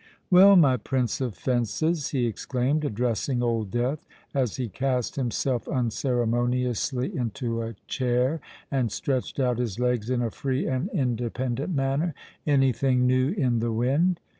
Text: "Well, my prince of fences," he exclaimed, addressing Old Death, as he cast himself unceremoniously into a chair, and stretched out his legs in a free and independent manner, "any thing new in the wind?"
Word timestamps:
"Well, 0.31 0.55
my 0.55 0.77
prince 0.77 1.21
of 1.21 1.35
fences," 1.35 2.09
he 2.09 2.25
exclaimed, 2.25 2.83
addressing 2.83 3.43
Old 3.43 3.69
Death, 3.69 4.07
as 4.33 4.55
he 4.55 4.67
cast 4.67 5.15
himself 5.15 5.67
unceremoniously 5.67 7.15
into 7.15 7.61
a 7.61 7.75
chair, 7.85 8.39
and 8.71 8.91
stretched 8.91 9.39
out 9.39 9.59
his 9.59 9.79
legs 9.79 10.09
in 10.09 10.23
a 10.23 10.31
free 10.31 10.65
and 10.65 10.89
independent 10.89 11.75
manner, 11.75 12.15
"any 12.47 12.73
thing 12.73 13.05
new 13.05 13.29
in 13.29 13.59
the 13.59 13.71
wind?" 13.71 14.19